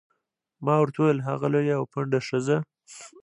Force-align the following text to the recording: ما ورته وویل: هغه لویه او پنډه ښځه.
ما 0.65 0.75
ورته 0.79 0.97
وویل: 0.99 1.19
هغه 1.29 1.47
لویه 1.53 1.75
او 1.79 1.83
پنډه 1.91 2.19
ښځه. 2.27 2.57